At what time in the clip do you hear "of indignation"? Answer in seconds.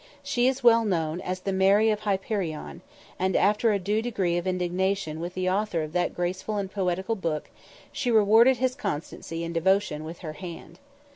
4.35-5.19